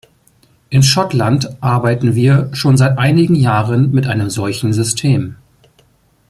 In 0.71 0.81
Schottland 0.81 1.57
arbeiten 1.61 2.15
wir 2.15 2.49
schon 2.55 2.75
seit 2.75 2.97
einigen 2.97 3.35
Jahren 3.35 3.91
mit 3.91 4.07
einem 4.07 4.31
solchen 4.31 4.73
System. 4.73 5.35